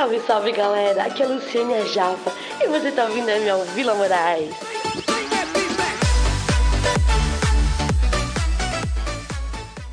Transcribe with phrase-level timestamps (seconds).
[0.00, 3.62] Salve, salve galera, aqui é a Luciane a Japa e você tá ouvindo a minha
[3.74, 4.54] Vila Moraes.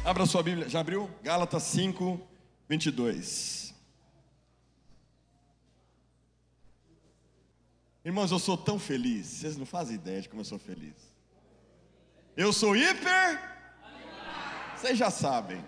[0.05, 1.11] Abra sua Bíblia, já abriu?
[1.21, 2.25] Gálatas 5,
[2.69, 3.75] 22.
[8.05, 10.95] Irmãos, eu sou tão feliz, vocês não fazem ideia de como eu sou feliz.
[12.37, 13.41] Eu sou hiper.
[14.73, 15.61] Vocês já sabem.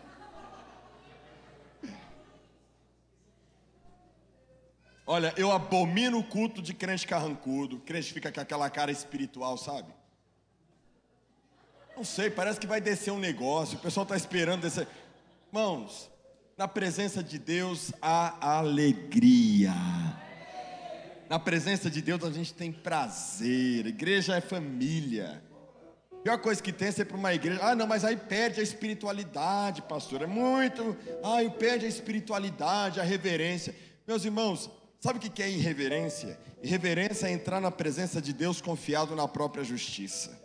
[5.11, 9.91] Olha, eu abomino o culto de crente carrancudo, crente fica com aquela cara espiritual, sabe?
[11.97, 14.87] Não sei, parece que vai descer um negócio, o pessoal está esperando descer.
[15.47, 16.11] Irmãos,
[16.55, 19.73] na presença de Deus há alegria.
[21.27, 23.87] Na presença de Deus a gente tem prazer.
[23.87, 25.41] Igreja é família.
[26.11, 27.59] A pior coisa que tem é ser para uma igreja.
[27.63, 30.21] Ah, não, mas aí perde a espiritualidade, pastor.
[30.21, 30.95] É muito.
[31.23, 33.73] Ah, perde a espiritualidade, a reverência.
[34.05, 34.69] Meus irmãos,
[34.99, 36.37] Sabe o que é irreverência?
[36.61, 40.37] Irreverência é entrar na presença de Deus confiado na própria justiça.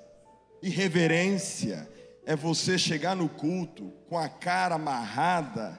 [0.62, 1.88] Irreverência
[2.24, 5.78] é você chegar no culto com a cara amarrada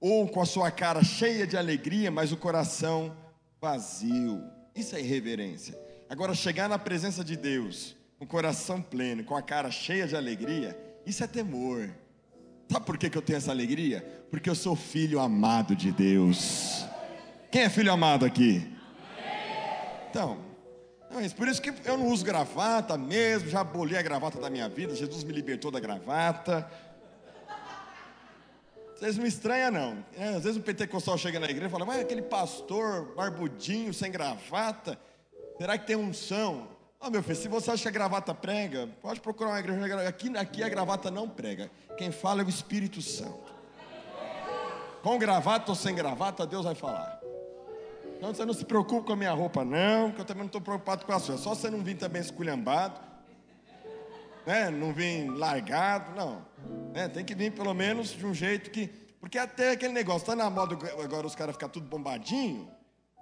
[0.00, 3.16] ou com a sua cara cheia de alegria, mas o coração
[3.60, 4.42] vazio.
[4.74, 5.76] Isso é irreverência.
[6.08, 10.14] Agora, chegar na presença de Deus com o coração pleno, com a cara cheia de
[10.14, 11.90] alegria, isso é temor.
[12.70, 14.00] Sabe por que, eu tenho essa alegria?
[14.30, 16.85] Porque eu sou filho amado de Deus.
[17.56, 18.70] Quem é filho amado aqui?
[20.10, 20.36] Então,
[21.10, 24.68] é por isso que eu não uso gravata mesmo, já bolei a gravata da minha
[24.68, 26.70] vida, Jesus me libertou da gravata.
[28.94, 30.04] Vocês não estranham, não.
[30.18, 34.12] É, às vezes o pentecostal chega na igreja e fala, mas aquele pastor barbudinho, sem
[34.12, 34.98] gravata,
[35.56, 36.68] será que tem unção?
[37.00, 40.06] Ah, meu filho, se você acha que a gravata prega, pode procurar uma igreja.
[40.06, 41.70] Aqui, aqui a gravata não prega.
[41.96, 43.50] Quem fala é o Espírito Santo.
[45.02, 47.15] Com gravata ou sem gravata, Deus vai falar.
[48.16, 50.60] Então você não se preocupe com a minha roupa, não, que eu também não estou
[50.60, 51.36] preocupado com a sua.
[51.36, 52.98] Só você não vir também esculhambado,
[54.46, 54.70] né?
[54.70, 56.44] não vir largado, não.
[56.94, 57.08] Né?
[57.08, 58.88] Tem que vir pelo menos de um jeito que.
[59.20, 62.70] Porque até aquele negócio, está na moda agora os caras ficam tudo bombadinho.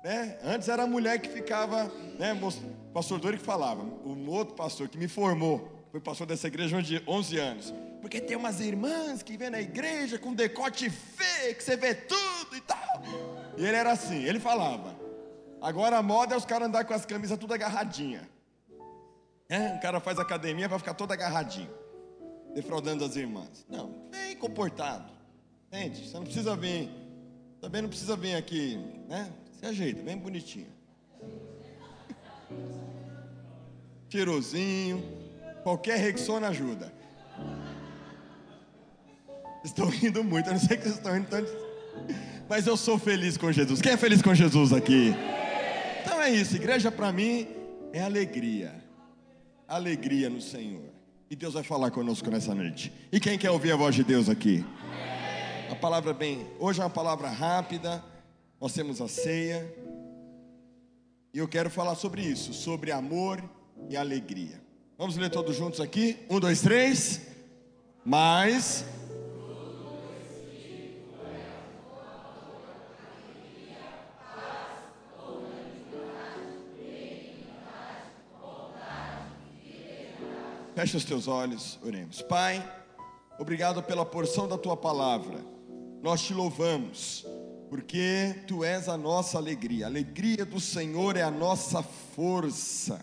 [0.05, 0.39] Né?
[0.45, 2.35] Antes era a mulher que ficava, né?
[2.35, 6.83] O pastor Dori que falava, o outro pastor que me formou, foi pastor dessa igreja
[6.83, 7.75] de 11 anos.
[8.03, 12.55] Porque tem umas irmãs que vêm na igreja com decote feio, que você vê tudo
[12.55, 13.44] e tal.
[13.57, 14.95] E ele era assim, ele falava.
[15.61, 18.29] Agora a moda é os caras andar com as camisas tudo agarradinha.
[19.49, 21.71] É, o cara faz academia para ficar todo agarradinho,
[22.55, 23.65] defraudando as irmãs.
[23.69, 25.13] Não, bem comportado.
[25.69, 26.09] Entende?
[26.09, 26.91] Você não precisa vir,
[27.61, 28.77] também não precisa vir aqui,
[29.09, 29.33] né?
[29.59, 30.69] Se ajeita, bem bonitinho.
[34.09, 35.03] Cheirosinho,
[35.63, 36.93] qualquer Rexona ajuda.
[39.65, 41.51] Estão rindo muito, eu não sei que vocês estão rindo tanto.
[42.49, 43.81] Mas eu sou feliz com Jesus.
[43.81, 45.15] Quem é feliz com Jesus aqui?
[46.03, 47.47] Então é isso, igreja para mim
[47.93, 48.75] é alegria.
[49.67, 50.93] Alegria no Senhor.
[51.31, 52.93] E Deus vai falar conosco nessa noite.
[53.11, 54.65] E quem quer ouvir a voz de Deus aqui?
[55.71, 58.05] A palavra bem, hoje é uma palavra rápida.
[58.61, 59.67] Nós temos a ceia.
[61.33, 63.43] E eu quero falar sobre isso, sobre amor
[63.89, 64.63] e alegria.
[64.99, 66.19] Vamos ler todos juntos aqui?
[66.29, 67.23] Um, dois, três.
[68.05, 68.85] Mas
[80.75, 82.21] Feche os teus olhos, oremos.
[82.21, 82.61] Pai,
[83.39, 85.39] obrigado pela porção da tua palavra.
[86.03, 87.25] Nós te louvamos,
[87.71, 89.87] porque tu és a nossa alegria.
[89.87, 93.01] A alegria do Senhor é a nossa força.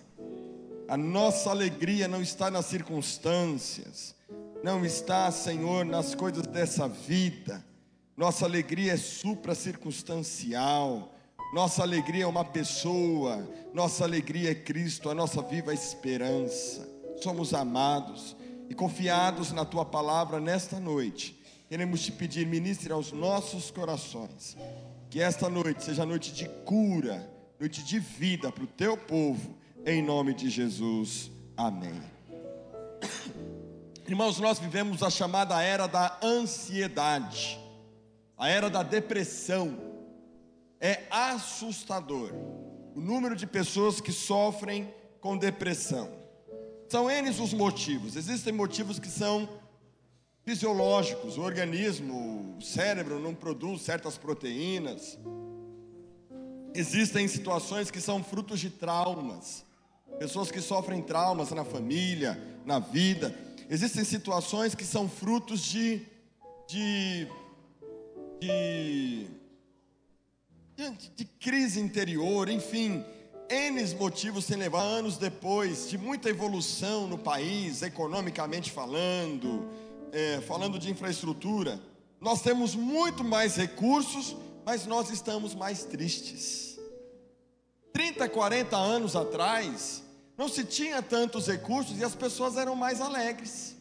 [0.85, 4.13] A nossa alegria não está nas circunstâncias,
[4.61, 7.65] não está, Senhor, nas coisas dessa vida.
[8.17, 11.15] Nossa alegria é supra-circunstancial.
[11.53, 16.90] Nossa alegria é uma pessoa, nossa alegria é Cristo, a nossa viva esperança
[17.23, 18.35] somos amados
[18.69, 21.39] e confiados na tua palavra nesta noite.
[21.67, 24.57] Queremos te pedir, ministre aos nossos corações,
[25.09, 27.29] que esta noite seja noite de cura,
[27.59, 29.55] noite de vida para o teu povo,
[29.85, 31.31] em nome de Jesus.
[31.55, 32.01] Amém.
[34.07, 37.59] Irmãos, nós vivemos a chamada era da ansiedade,
[38.37, 39.77] a era da depressão.
[40.79, 42.31] É assustador
[42.95, 46.20] o número de pessoas que sofrem com depressão.
[46.91, 48.17] São N os motivos.
[48.17, 49.47] Existem motivos que são
[50.43, 51.37] fisiológicos.
[51.37, 55.17] O organismo, o cérebro não produz certas proteínas.
[56.75, 59.63] Existem situações que são frutos de traumas.
[60.19, 63.33] Pessoas que sofrem traumas na família, na vida.
[63.69, 66.05] Existem situações que são frutos de,
[66.67, 67.25] de,
[68.37, 69.27] de,
[70.75, 73.01] de, de crise interior, enfim,
[73.51, 79.67] N motivos sem levar anos depois de muita evolução no país, economicamente falando,
[80.13, 81.77] é, falando de infraestrutura.
[82.21, 86.79] Nós temos muito mais recursos, mas nós estamos mais tristes.
[87.91, 90.01] 30, 40 anos atrás,
[90.37, 93.75] não se tinha tantos recursos e as pessoas eram mais alegres.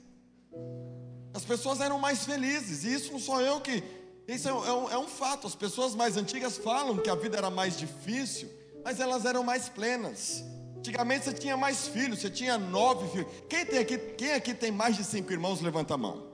[1.33, 3.85] As pessoas eram mais felizes, e isso não sou eu que.
[4.27, 5.47] Isso é um, é um fato.
[5.47, 8.51] As pessoas mais antigas falam que a vida era mais difícil,
[8.85, 10.45] mas elas eram mais plenas.
[10.79, 13.31] Antigamente você tinha mais filhos, você tinha nove filhos.
[13.49, 16.27] Quem, tem aqui, quem aqui tem mais de cinco irmãos, levanta a mão.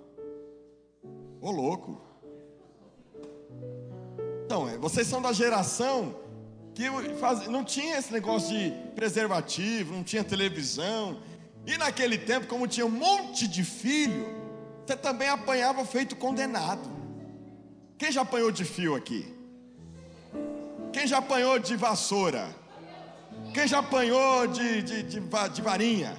[1.40, 2.00] Ô louco.
[4.44, 6.14] Então, é, vocês são da geração
[6.74, 6.88] que
[7.18, 11.20] faz, não tinha esse negócio de preservativo, não tinha televisão.
[11.66, 14.26] E naquele tempo, como tinha um monte de filho,
[14.86, 16.88] você também apanhava feito condenado.
[17.98, 19.35] Quem já apanhou de fio aqui?
[20.96, 22.48] Quem já apanhou de vassoura?
[23.52, 26.16] Quem já apanhou de, de, de, de varinha?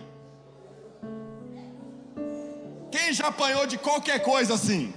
[2.91, 4.93] Quem já apanhou de qualquer coisa assim?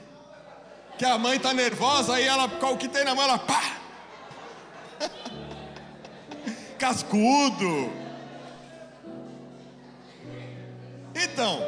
[0.98, 3.78] Que a mãe tá nervosa, aí ela, o que tem na mão, ela pá!
[6.78, 7.90] Cascudo.
[11.14, 11.58] Então,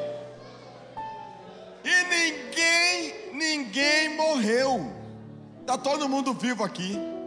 [1.83, 4.93] e ninguém, ninguém morreu.
[5.67, 7.22] Tá todo mundo vivo aqui.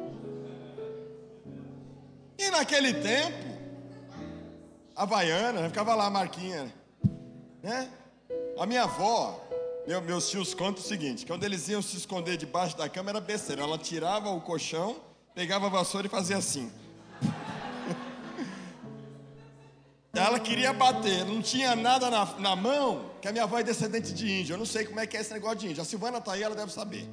[2.57, 3.45] Naquele tempo,
[4.95, 6.73] a Havaiana, ficava lá a marquinha,
[7.61, 7.89] né?
[8.57, 9.45] A minha avó,
[9.85, 13.19] meu, meus tios contam o seguinte: quando eles iam se esconder debaixo da cama era
[13.19, 13.61] besteira.
[13.61, 14.95] Ela tirava o colchão,
[15.33, 16.71] pegava a vassoura e fazia assim.
[20.15, 24.13] Ela queria bater, não tinha nada na, na mão, que a minha avó é descendente
[24.13, 24.53] de índio.
[24.53, 25.81] Eu não sei como é que é esse negócio de índio.
[25.81, 27.05] A Silvana tá aí, ela deve saber.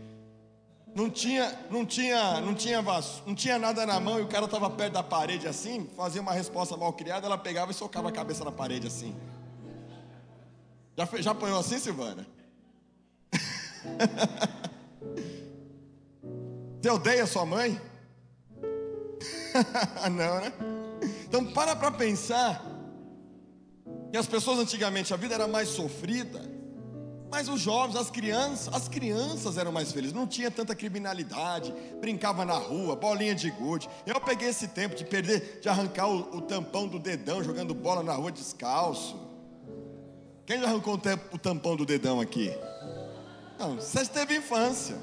[0.95, 4.45] Não tinha, não tinha, não tinha vaso, não tinha nada na mão e o cara
[4.45, 8.13] estava perto da parede assim, fazia uma resposta mal criada, ela pegava e socava a
[8.13, 9.17] cabeça na parede assim.
[10.97, 12.27] Já, já apanhou assim, Silvana?
[16.83, 17.81] Você odeia sua mãe?
[20.11, 20.53] não, né?
[21.25, 22.63] Então para para pensar
[24.11, 26.41] que as pessoas antigamente a vida era mais sofrida.
[27.33, 32.45] Mas os jovens, as crianças, as crianças eram mais felizes, não tinha tanta criminalidade, brincava
[32.45, 33.89] na rua, bolinha de gude.
[34.05, 38.03] Eu peguei esse tempo de perder, de arrancar o, o tampão do dedão jogando bola
[38.03, 39.19] na rua descalço.
[40.45, 41.01] Quem já arrancou
[41.33, 42.55] o tampão do dedão aqui?
[43.59, 44.99] Não, você teve infância.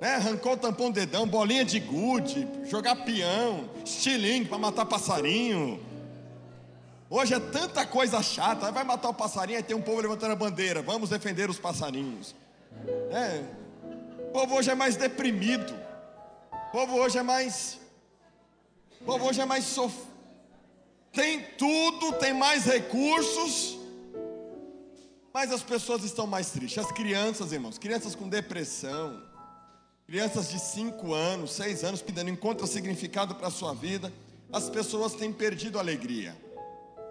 [0.00, 0.16] Né?
[0.16, 5.91] Arrancou o tampão do dedão, bolinha de gude, jogar peão, estilingue para matar passarinho
[7.14, 10.34] Hoje é tanta coisa chata, vai matar o passarinho, aí tem um povo levantando a
[10.34, 12.34] bandeira, vamos defender os passarinhos.
[13.10, 13.44] É,
[14.28, 15.78] o povo hoje é mais deprimido,
[16.50, 17.78] o povo hoje é mais,
[18.98, 19.94] o povo hoje é mais sof...
[21.12, 23.78] tem tudo, tem mais recursos,
[25.34, 26.82] mas as pessoas estão mais tristes.
[26.82, 29.22] As crianças, irmãos, crianças com depressão,
[30.06, 34.10] crianças de 5 anos, 6 anos, que não encontram significado para a sua vida,
[34.50, 36.34] as pessoas têm perdido a alegria.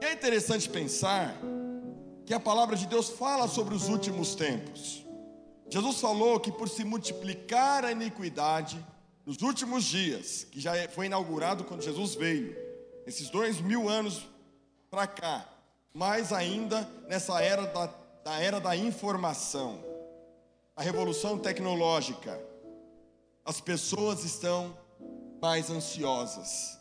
[0.01, 1.35] E é interessante pensar
[2.25, 5.05] que a palavra de Deus fala sobre os últimos tempos.
[5.69, 8.83] Jesus falou que por se multiplicar a iniquidade
[9.23, 12.57] nos últimos dias, que já é, foi inaugurado quando Jesus veio,
[13.05, 14.27] esses dois mil anos
[14.89, 15.47] para cá,
[15.93, 17.85] mais ainda nessa era da,
[18.23, 19.85] da era da informação,
[20.75, 22.41] a revolução tecnológica,
[23.45, 24.75] as pessoas estão
[25.39, 26.80] mais ansiosas,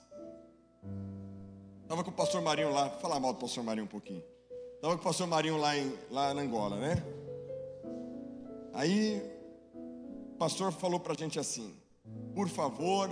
[1.90, 4.22] Estava com o pastor Marinho lá, vou falar mal do pastor Marinho um pouquinho.
[4.76, 7.02] Estava com o pastor Marinho lá, em, lá na Angola, né?
[8.72, 9.20] Aí
[9.74, 11.74] o pastor falou para a gente assim:
[12.32, 13.10] por favor,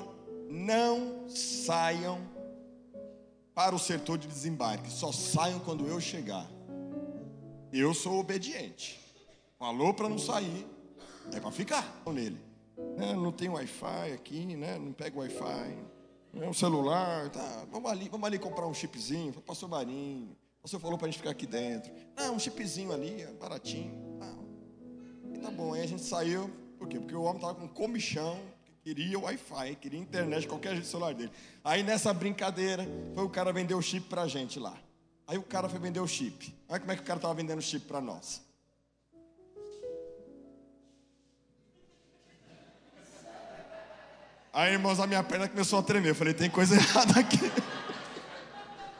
[0.49, 2.21] não saiam
[3.53, 6.49] para o setor de desembarque, só saiam quando eu chegar.
[7.73, 9.01] Eu sou obediente.
[9.59, 10.65] Falou para não sair,
[11.33, 12.39] é para ficar nele.
[12.97, 14.79] É, não tem Wi-Fi aqui, né?
[14.79, 15.98] Não pega Wi-Fi
[16.47, 20.99] um celular, tá, vamos ali, vamos ali comprar um chipzinho, pastor Marinho, o pastor falou
[20.99, 21.91] para a gente ficar aqui dentro.
[22.17, 23.93] Não, um chipzinho ali, é baratinho.
[24.21, 24.37] Ah,
[25.35, 26.99] e tá bom, aí a gente saiu, por quê?
[26.99, 28.39] Porque o homem estava com comichão,
[28.83, 31.33] queria Wi-Fi, queria internet, qualquer jeito celular dele.
[31.65, 34.77] Aí nessa brincadeira, foi o cara vender o chip para a gente lá.
[35.27, 36.55] Aí o cara foi vender o chip.
[36.69, 38.48] Olha como é que o cara estava vendendo chip para nós.
[44.53, 46.11] Aí, irmãos, a minha perna começou a tremer.
[46.11, 47.51] Eu falei, tem coisa errada aqui.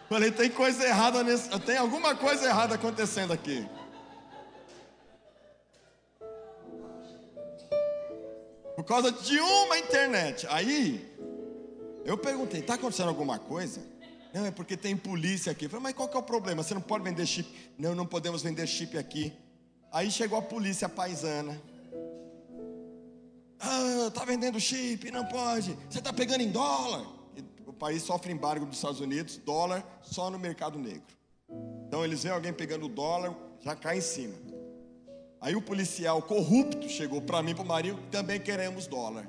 [0.09, 1.49] Falei, tem coisa errada nesse.
[1.61, 3.67] Tem alguma coisa errada acontecendo aqui.
[8.89, 10.47] causa de uma internet.
[10.49, 11.07] Aí,
[12.07, 13.83] eu perguntei: está acontecendo alguma coisa?
[14.33, 15.67] Não, é porque tem polícia aqui.
[15.67, 16.63] Eu falei, mas qual que é o problema?
[16.63, 17.49] Você não pode vender chip?
[17.79, 19.33] Não, não podemos vender chip aqui.
[19.93, 21.61] Aí chegou a polícia paisana.
[23.61, 25.77] Ah, tá vendendo chip, não pode.
[25.89, 27.07] Você está pegando em dólar.
[27.67, 31.17] O país sofre embargo dos Estados Unidos, dólar só no mercado negro.
[31.87, 34.35] Então eles veem alguém pegando dólar, já cai em cima.
[35.41, 39.29] Aí o policial corrupto chegou para mim, para o marido, também queremos dólar.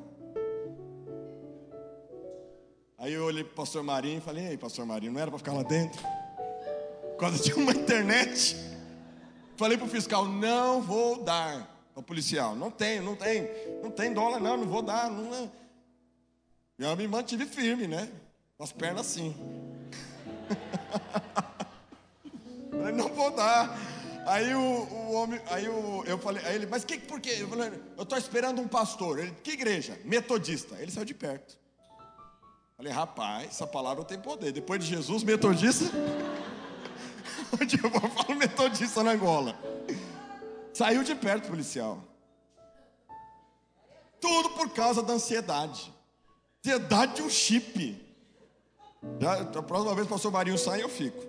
[2.97, 5.37] Aí eu olhei para o pastor Marinho e falei, ei, pastor Marinho, não era para
[5.37, 6.01] ficar lá dentro?
[7.11, 8.57] Por causa de uma internet.
[9.55, 11.78] Falei para o fiscal, não vou dar.
[11.99, 13.49] Para o policial, não tem, não tem,
[13.83, 15.11] não tem dólar não, não vou dar.
[15.11, 15.51] Não, não.
[16.77, 18.09] E eu me mantive firme, né?
[18.57, 19.35] Com as pernas assim.
[22.95, 23.77] não vou dar.
[24.25, 27.35] Aí o, o homem, aí o, eu falei, aí ele, mas que, por quê?
[27.37, 29.19] Eu falei, eu estou esperando um pastor.
[29.19, 29.99] Ele, que igreja?
[30.05, 30.77] Metodista.
[30.79, 31.57] Ele saiu de perto.
[32.77, 34.53] Falei, rapaz, essa palavra tem poder.
[34.53, 35.83] Depois de Jesus, metodista.
[37.61, 39.53] Onde eu vou falar metodista na Angola.
[40.79, 42.01] Saiu de perto o policial.
[44.21, 45.93] Tudo por causa da ansiedade.
[46.59, 48.01] Ansiedade de um chip.
[49.19, 51.21] Já, a próxima vez que o pastor Marinho sai, eu fico.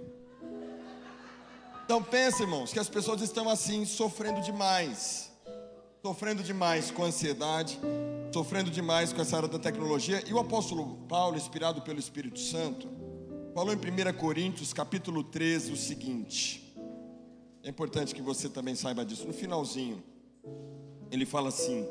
[1.84, 5.32] Então pense, irmãos, que as pessoas estão assim, sofrendo demais.
[6.00, 7.76] Sofrendo demais com ansiedade,
[8.32, 10.22] sofrendo demais com essa área da tecnologia.
[10.28, 12.88] E o apóstolo Paulo, inspirado pelo Espírito Santo,
[13.52, 16.69] falou em 1 Coríntios, capítulo 13, o seguinte.
[17.62, 19.26] É importante que você também saiba disso.
[19.26, 20.02] No finalzinho,
[21.10, 21.86] ele fala assim: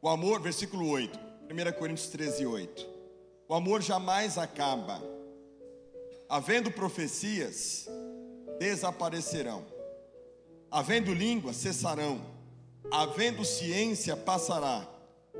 [0.00, 1.18] O amor, versículo 8,
[1.50, 2.88] 1 Coríntios 13, 8.
[3.48, 5.02] O amor jamais acaba.
[6.28, 7.88] Havendo profecias,
[8.58, 9.64] desaparecerão.
[10.70, 12.32] Havendo língua, cessarão
[12.92, 14.86] havendo ciência, passará,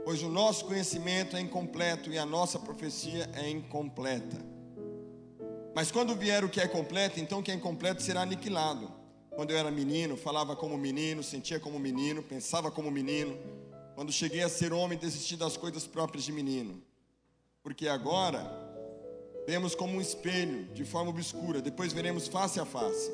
[0.04, 4.38] pois o nosso conhecimento é incompleto e a nossa profecia é incompleta.
[5.74, 8.92] Mas quando vier o que é completo, então o que é incompleto será aniquilado.
[9.34, 13.38] Quando eu era menino, falava como menino, sentia como menino, pensava como menino.
[13.94, 16.82] Quando cheguei a ser homem, desisti das coisas próprias de menino.
[17.62, 18.44] Porque agora
[19.46, 23.10] vemos como um espelho, de forma obscura, depois veremos face a face.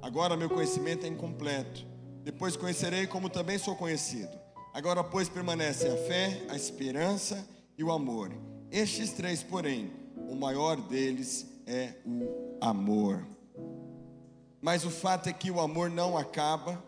[0.00, 1.86] Agora meu conhecimento é incompleto.
[2.24, 4.42] Depois conhecerei como também sou conhecido.
[4.74, 8.32] Agora, pois, permanecem a fé, a esperança e o amor.
[8.70, 9.92] Estes três, porém,
[10.28, 11.51] o maior deles é
[12.04, 13.26] o amor.
[14.60, 16.82] Mas o fato é que o amor não acaba,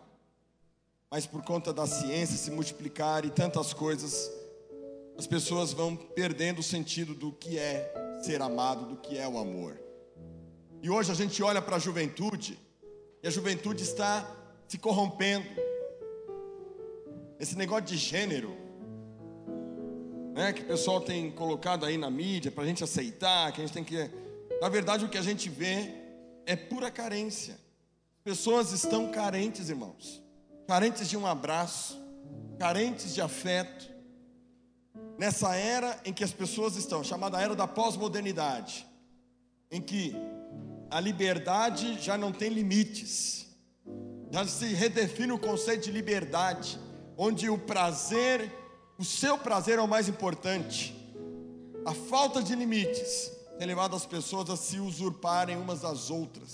[1.11, 4.31] mas por conta da ciência se multiplicar e tantas coisas,
[5.17, 9.37] as pessoas vão perdendo o sentido do que é ser amado, do que é o
[9.37, 9.79] amor.
[10.81, 12.59] E hoje a gente olha para a juventude,
[13.23, 14.29] e a juventude está
[14.67, 15.47] se corrompendo.
[17.39, 18.55] Esse negócio de gênero,
[20.33, 23.65] né, que o pessoal tem colocado aí na mídia para a gente aceitar, que a
[23.65, 24.24] gente tem que.
[24.61, 25.93] Na verdade, o que a gente vê
[26.45, 27.57] é pura carência.
[28.23, 30.23] Pessoas estão carentes, irmãos,
[30.67, 31.99] carentes de um abraço,
[32.57, 33.93] carentes de afeto.
[35.17, 38.85] Nessa era em que as pessoas estão, chamada era da pós-modernidade,
[39.71, 40.15] em que
[40.89, 43.45] a liberdade já não tem limites
[44.35, 46.77] já se redefine o conceito de liberdade,
[47.17, 48.51] onde o prazer,
[48.97, 50.93] o seu prazer é o mais importante.
[51.85, 56.51] A falta de limites tem levado as pessoas a se usurparem umas das outras.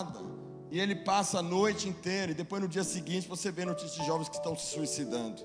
[0.70, 4.06] E ele passa a noite inteira e depois no dia seguinte você vê notícias de
[4.06, 5.42] jovens que estão se suicidando.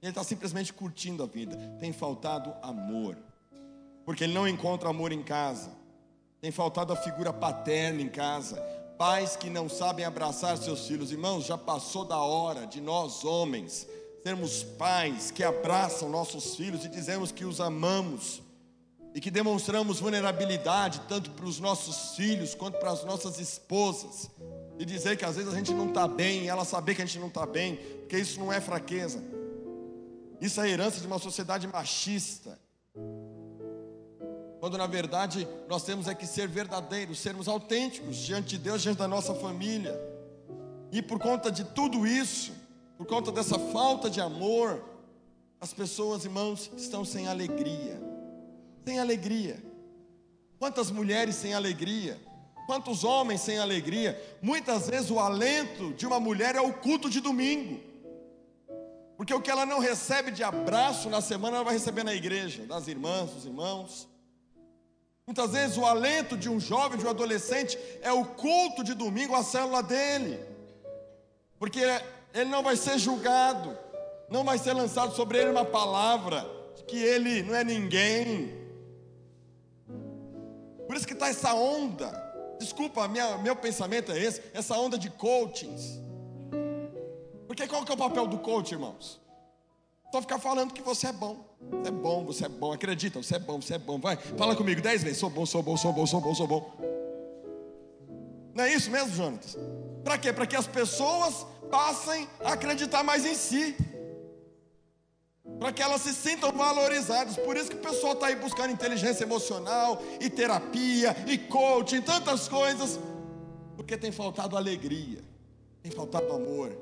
[0.00, 1.56] Ele está simplesmente curtindo a vida.
[1.80, 3.16] Tem faltado amor,
[4.04, 5.70] porque ele não encontra amor em casa.
[6.40, 8.60] Tem faltado a figura paterna em casa.
[8.98, 13.86] Pais que não sabem abraçar seus filhos, irmãos, já passou da hora de nós homens
[14.24, 18.40] sermos pais que abraçam nossos filhos e dizemos que os amamos
[19.14, 24.28] e que demonstramos vulnerabilidade tanto para os nossos filhos quanto para as nossas esposas
[24.78, 27.06] e dizer que às vezes a gente não está bem e ela saber que a
[27.06, 29.22] gente não está bem, porque isso não é fraqueza,
[30.40, 32.58] isso é herança de uma sociedade machista
[34.64, 38.96] quando na verdade nós temos é que ser verdadeiros, sermos autênticos diante de Deus, diante
[38.96, 39.94] da nossa família.
[40.90, 42.50] E por conta de tudo isso,
[42.96, 44.82] por conta dessa falta de amor,
[45.60, 48.00] as pessoas, irmãos, estão sem alegria.
[48.84, 49.62] Sem alegria.
[50.58, 52.20] Quantas mulheres sem alegria?
[52.66, 54.20] Quantos homens sem alegria?
[54.40, 57.80] Muitas vezes o alento de uma mulher é o culto de domingo.
[59.16, 62.64] Porque o que ela não recebe de abraço na semana, ela vai receber na igreja,
[62.64, 64.08] das irmãs, dos irmãos.
[65.26, 69.34] Muitas vezes o alento de um jovem, de um adolescente, é o culto de domingo,
[69.34, 70.38] a célula dele,
[71.58, 71.80] porque
[72.34, 73.76] ele não vai ser julgado,
[74.28, 76.44] não vai ser lançado sobre ele uma palavra
[76.76, 78.63] de que ele não é ninguém.
[81.04, 82.10] Isso que está essa onda.
[82.58, 86.00] Desculpa, minha, meu pensamento é esse, essa onda de coachings.
[87.46, 89.20] Porque qual que é o papel do coach, irmãos?
[90.10, 91.44] Só ficar falando que você é bom.
[91.60, 92.72] Você é bom, você é bom.
[92.72, 94.00] Acredita, você é bom, você é bom.
[94.00, 95.18] Vai, fala comigo dez vezes.
[95.18, 96.72] Sou bom, sou bom, sou bom, sou bom, sou bom.
[98.54, 99.58] Não é isso mesmo, Jonatas?
[100.02, 100.32] Para quê?
[100.32, 103.76] Para que as pessoas passem a acreditar mais em si.
[105.58, 107.36] Para que elas se sintam valorizadas.
[107.36, 112.48] Por isso que o pessoal está aí buscando inteligência emocional, e terapia, e coaching, tantas
[112.48, 112.98] coisas.
[113.76, 115.22] Porque tem faltado alegria,
[115.82, 116.72] tem faltado amor,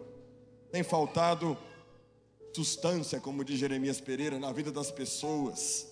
[0.71, 1.57] tem faltado
[2.55, 5.89] substância, como diz Jeremias Pereira, na vida das pessoas.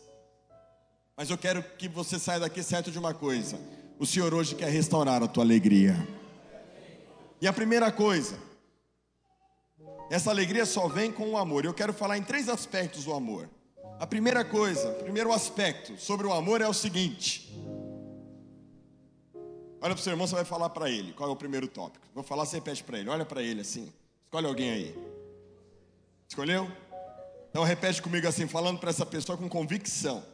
[1.16, 3.58] Mas eu quero que você saia daqui certo de uma coisa:
[3.98, 5.96] o Senhor hoje quer restaurar a tua alegria.
[7.40, 8.38] E a primeira coisa,
[10.10, 11.64] essa alegria só vem com o amor.
[11.64, 13.48] Eu quero falar em três aspectos do amor.
[14.00, 17.48] A primeira coisa, o primeiro aspecto sobre o amor é o seguinte.
[19.80, 21.12] Olha para o seu irmão, você vai falar para ele.
[21.12, 22.04] Qual é o primeiro tópico?
[22.12, 23.08] Vou falar, você repete para ele.
[23.08, 23.90] Olha para ele assim.
[24.24, 24.98] Escolhe alguém aí.
[26.28, 26.70] Escolheu?
[27.50, 30.24] Então repete comigo assim, falando para essa pessoa com convicção.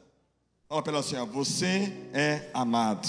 [0.68, 3.06] Fala para ela assim: ó, você é amado.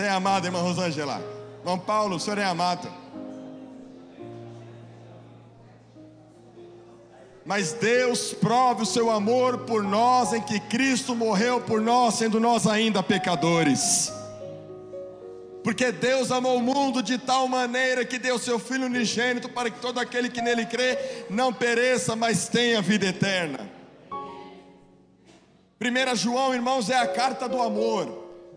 [0.00, 1.22] Você é amado, irmã Rosângela.
[1.58, 2.90] Irmão Paulo, o senhor é amado.
[7.44, 12.40] Mas Deus prove o seu amor por nós em que Cristo morreu por nós, sendo
[12.40, 14.10] nós ainda pecadores.
[15.62, 19.80] Porque Deus amou o mundo de tal maneira que deu seu Filho unigênito para que
[19.80, 23.68] todo aquele que nele crê não pereça, mas tenha vida eterna.
[25.78, 28.08] 1 João, irmãos, é a carta do amor.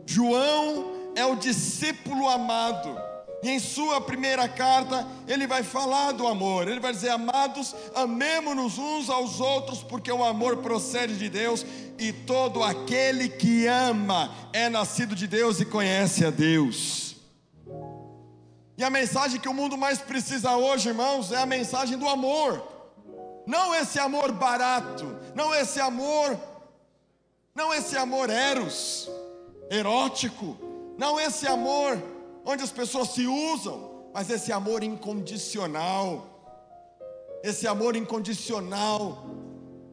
[0.06, 3.13] João é o discípulo amado.
[3.43, 6.65] E em sua primeira carta, ele vai falar do amor.
[6.65, 11.65] Ele vai dizer: Amados, amemo-nos uns aos outros, porque o amor procede de Deus,
[11.99, 17.17] e todo aquele que ama é nascido de Deus e conhece a Deus.
[18.78, 22.65] E a mensagem que o mundo mais precisa hoje, irmãos, é a mensagem do amor.
[23.45, 26.39] Não esse amor barato, não esse amor,
[27.54, 29.10] não esse amor eros,
[29.69, 30.73] erótico,
[31.04, 32.02] não esse amor
[32.46, 36.30] onde as pessoas se usam, mas esse amor incondicional.
[37.44, 39.26] Esse amor incondicional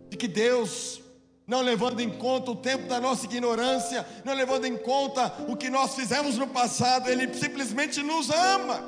[0.08, 1.00] de que Deus,
[1.48, 5.68] não levando em conta o tempo da nossa ignorância, não levando em conta o que
[5.68, 8.84] nós fizemos no passado, Ele simplesmente nos ama.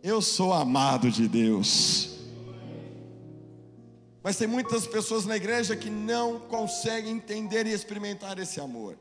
[0.00, 2.10] Eu sou amado de Deus.
[4.22, 8.96] Mas tem muitas pessoas na igreja que não conseguem entender e experimentar esse amor.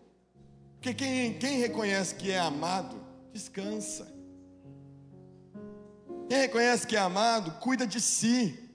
[0.86, 2.95] Porque quem, quem reconhece que é amado,
[3.34, 4.06] descansa.
[6.30, 8.71] Quem reconhece que é amado, cuida de si.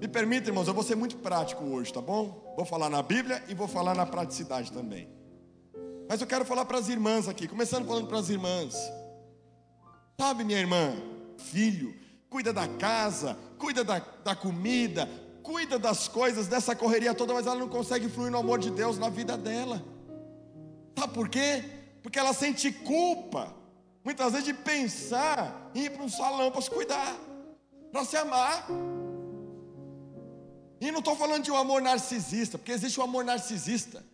[0.00, 2.54] Me permita, irmãos, eu vou ser muito prático hoje, tá bom?
[2.56, 5.10] Vou falar na Bíblia e vou falar na praticidade também.
[6.08, 8.74] Mas eu quero falar para as irmãs aqui, começando falando para as irmãs.
[10.18, 10.96] Sabe, minha irmã,
[11.36, 11.94] filho,
[12.30, 15.06] cuida da casa, cuida da, da comida,
[15.42, 18.96] cuida das coisas, dessa correria toda, mas ela não consegue fluir no amor de Deus
[18.96, 19.95] na vida dela.
[20.98, 21.64] Sabe por quê?
[22.02, 23.54] Porque ela sente culpa
[24.06, 27.12] Muitas vezes de pensar em ir para um salão para se cuidar,
[27.90, 28.64] para se amar.
[30.80, 34.04] E não estou falando de um amor narcisista, porque existe o um amor narcisista.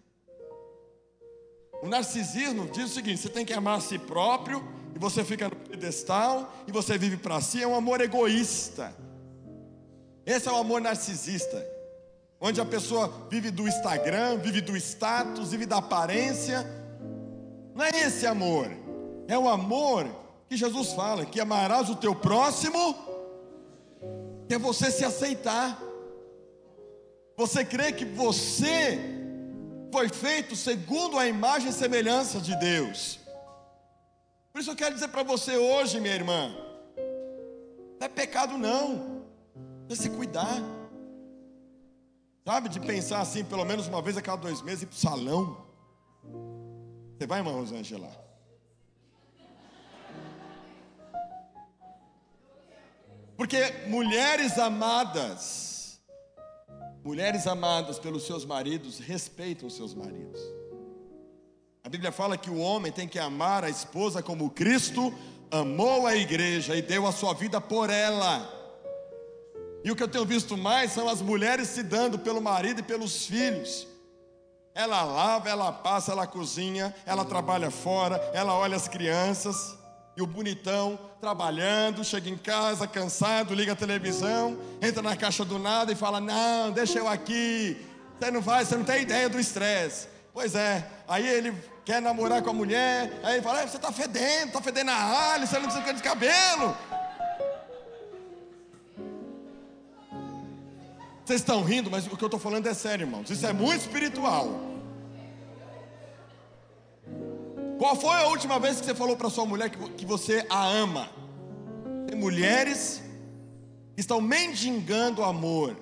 [1.82, 4.66] O narcisismo diz o seguinte: você tem que amar a si próprio,
[4.96, 8.96] e você fica no pedestal, e você vive para si, é um amor egoísta.
[10.24, 11.62] Esse é o amor narcisista,
[12.44, 16.66] onde a pessoa vive do Instagram, vive do status, vive da aparência.
[17.72, 18.68] Não é esse amor.
[19.28, 20.08] É o amor
[20.48, 22.96] que Jesus fala, que amarás o teu próximo,
[24.48, 25.80] que é você se aceitar.
[27.36, 28.98] Você crê que você
[29.92, 33.20] foi feito segundo a imagem e semelhança de Deus.
[34.52, 36.52] Por isso eu quero dizer para você hoje, minha irmã,
[38.00, 39.22] não é pecado não,
[39.88, 40.81] é se cuidar.
[42.44, 44.98] Sabe, de pensar assim, pelo menos uma vez a cada dois meses, ir para o
[44.98, 45.64] salão.
[47.16, 48.10] Você vai, irmã Rosângela?
[53.36, 56.00] Porque mulheres amadas,
[57.04, 60.40] mulheres amadas pelos seus maridos, respeitam os seus maridos.
[61.84, 65.12] A Bíblia fala que o homem tem que amar a esposa como Cristo
[65.50, 68.61] amou a igreja e deu a sua vida por ela.
[69.84, 72.82] E o que eu tenho visto mais são as mulheres se dando pelo marido e
[72.84, 73.86] pelos filhos.
[74.74, 79.76] Ela lava, ela passa, ela cozinha, ela trabalha fora, ela olha as crianças.
[80.16, 85.58] E o bonitão trabalhando, chega em casa cansado, liga a televisão, entra na caixa do
[85.58, 87.76] nada e fala: Não, deixa eu aqui.
[88.18, 90.08] Você não vai, você não tem ideia do estresse.
[90.32, 94.48] Pois é, aí ele quer namorar com a mulher, aí ele fala: Você está fedendo,
[94.48, 96.76] está fedendo a alho, você não precisa de cabelo.
[101.32, 103.30] Vocês estão rindo, mas o que eu estou falando é sério, irmãos.
[103.30, 104.48] Isso é muito espiritual.
[107.78, 111.08] Qual foi a última vez que você falou para sua mulher que você a ama?
[112.06, 113.02] Tem mulheres
[113.94, 115.74] que estão mendigando amor,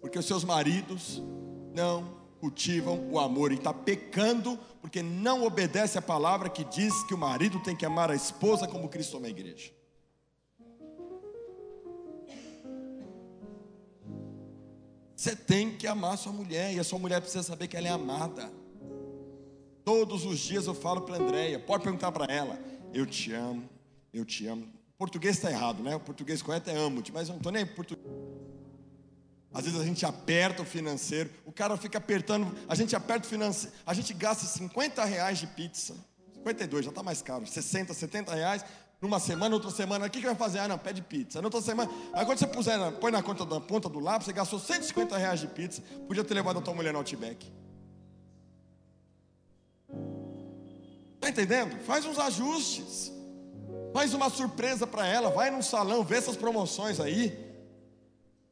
[0.00, 1.20] porque os seus maridos
[1.74, 7.14] não cultivam o amor e está pecando porque não obedece a palavra que diz que
[7.14, 9.72] o marido tem que amar a esposa como Cristo ama a igreja.
[15.16, 17.90] Você tem que amar sua mulher e a sua mulher precisa saber que ela é
[17.90, 18.50] amada.
[19.84, 22.58] Todos os dias eu falo para Andréia, pode perguntar para ela,
[22.92, 23.68] eu te amo,
[24.12, 24.64] eu te amo.
[24.94, 25.94] O português está errado, né?
[25.94, 28.06] O português correto é amo-te, mas eu não estou nem português.
[29.52, 33.30] Às vezes a gente aperta o financeiro, o cara fica apertando, a gente aperta o
[33.30, 35.94] financeiro, a gente gasta 50 reais de pizza,
[36.34, 38.64] 52, já está mais caro, 60, 70 reais,
[39.04, 40.60] numa semana, outra semana, o que, que vai fazer?
[40.60, 41.40] Ah, não, pede pizza.
[41.42, 44.32] Na outra semana, aí quando você puser, põe na conta da ponta do lápis, você
[44.32, 47.52] gastou 150 reais de pizza, podia ter levado a tua mulher no Outback.
[51.16, 51.78] Está entendendo?
[51.84, 53.12] Faz uns ajustes.
[53.92, 55.30] Faz uma surpresa para ela.
[55.30, 57.38] Vai num salão, vê essas promoções aí.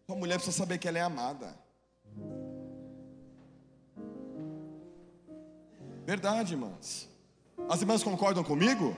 [0.06, 1.56] Sua mulher precisa saber que ela é amada.
[6.04, 7.08] Verdade, irmãs.
[7.70, 8.94] As irmãs concordam comigo?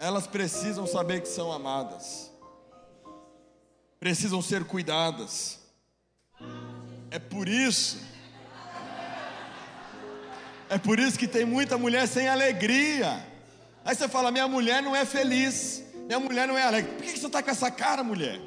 [0.00, 2.32] Elas precisam saber que são amadas.
[4.00, 5.60] Precisam ser cuidadas.
[7.12, 8.10] É por isso
[10.70, 13.26] é por isso que tem muita mulher sem alegria.
[13.84, 16.92] Aí você fala: minha mulher não é feliz, minha mulher não é alegre.
[16.92, 18.40] Por que você está com essa cara, mulher?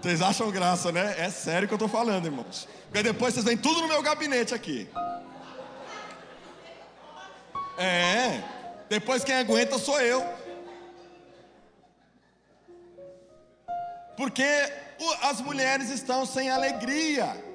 [0.00, 1.14] Vocês acham graça, né?
[1.18, 2.66] É sério que eu estou falando, irmãos.
[2.86, 4.88] Porque depois vocês vêm tudo no meu gabinete aqui.
[7.80, 8.42] É,
[8.88, 10.22] depois quem aguenta sou eu.
[14.16, 14.44] Porque
[15.22, 17.50] as mulheres estão sem alegria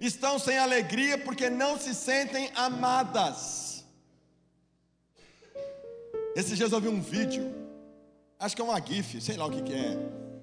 [0.00, 3.84] estão sem alegria porque não se sentem amadas.
[6.34, 7.54] Esses dias eu vi um vídeo,
[8.38, 9.96] acho que é uma GIF, sei lá o que, que é.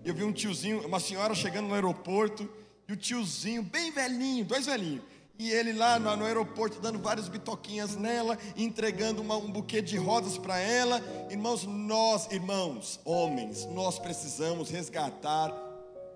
[0.04, 2.50] Eu vi um tiozinho, uma senhora chegando no aeroporto,
[2.88, 5.04] e o tiozinho, bem velhinho, dois velhinhos,
[5.38, 9.98] e ele lá no, no aeroporto dando várias bitoquinhas nela, entregando uma, um buquê de
[9.98, 11.02] rosas para ela.
[11.30, 15.52] Irmãos, nós, irmãos, homens, nós precisamos resgatar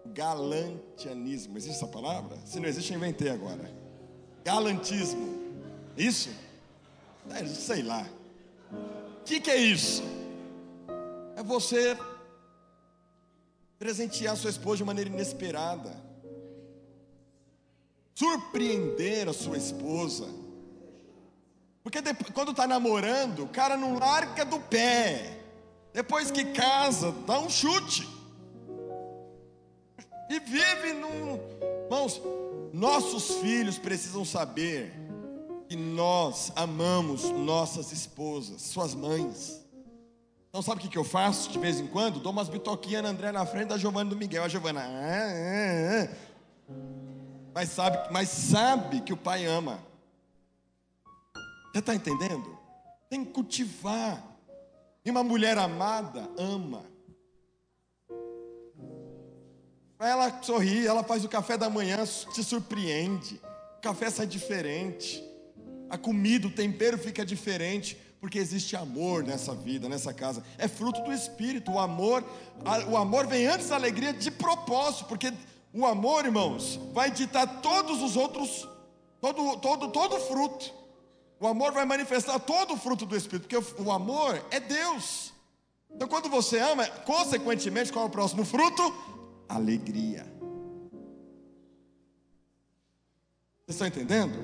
[0.05, 1.57] galantianismo.
[1.57, 2.37] Existe essa palavra?
[2.45, 3.71] Se não existe, eu inventei agora.
[4.43, 5.35] Galantismo.
[5.97, 6.29] Isso?
[7.31, 8.07] É, sei lá.
[8.71, 10.03] O que, que é isso?
[11.35, 11.97] É você
[13.77, 16.06] presentear sua esposa de maneira inesperada.
[18.17, 20.25] Surpreender a sua esposa.
[21.83, 25.37] Porque depois, quando está namorando, o cara não larga do pé.
[25.93, 28.07] Depois que casa, dá um chute
[30.31, 31.39] e vive num.
[31.83, 32.19] Irmãos,
[32.73, 34.91] nossos filhos precisam saber
[35.69, 39.63] que nós amamos nossas esposas, suas mães.
[40.49, 42.19] Então, sabe o que, eu faço de vez em quando?
[42.19, 44.43] Dou umas bitoquinhas na André na frente da Giovana do Miguel.
[44.43, 44.81] A Giovana.
[44.81, 46.09] Ah, ah,
[46.71, 47.06] ah.
[47.57, 49.79] Mas, sabe, mas sabe que o pai ama.
[51.73, 52.55] Você está entendendo?
[53.09, 54.23] Tem que cultivar.
[55.03, 56.85] E uma mulher amada ama.
[59.97, 61.97] Ela sorri, ela faz o café da manhã,
[62.31, 63.41] te surpreende.
[63.79, 65.23] O café sai diferente.
[65.89, 70.43] A comida, o tempero fica diferente, porque existe amor nessa vida, nessa casa.
[70.59, 71.71] É fruto do espírito.
[71.71, 72.23] O amor,
[72.87, 75.33] o amor vem antes da alegria de propósito, porque
[75.77, 78.67] o amor, irmãos, vai ditar todos os outros,
[79.21, 80.73] todo, todo, todo fruto.
[81.39, 85.31] O amor vai manifestar todo o fruto do espírito, porque o amor é Deus.
[85.91, 88.81] Então, quando você ama, consequentemente, qual é o próximo fruto?
[89.47, 90.25] alegria.
[93.65, 94.37] Vocês estão entendendo?